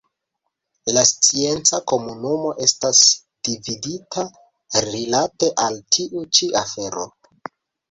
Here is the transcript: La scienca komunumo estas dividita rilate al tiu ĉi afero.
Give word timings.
La 0.93 1.01
scienca 1.09 1.79
komunumo 1.91 2.53
estas 2.69 3.03
dividita 3.49 4.25
rilate 4.89 5.53
al 5.69 5.81
tiu 5.99 6.27
ĉi 6.41 6.53
afero. 6.67 7.09